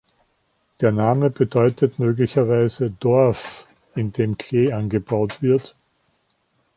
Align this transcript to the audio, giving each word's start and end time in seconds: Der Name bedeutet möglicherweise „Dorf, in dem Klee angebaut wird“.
Der 0.79 0.91
Name 0.91 1.29
bedeutet 1.29 1.99
möglicherweise 1.99 2.89
„Dorf, 2.89 3.67
in 3.93 4.11
dem 4.11 4.35
Klee 4.35 4.71
angebaut 4.73 5.43
wird“. 5.43 5.75